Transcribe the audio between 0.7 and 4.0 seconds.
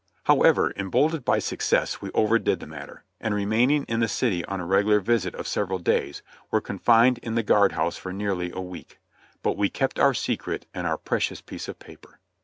emboldened by success, we overdid the matter, and remaining in